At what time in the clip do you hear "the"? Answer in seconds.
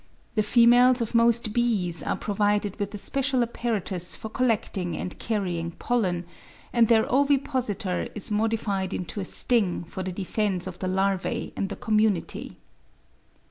0.33-0.41, 10.01-10.11, 10.79-10.87, 11.69-11.75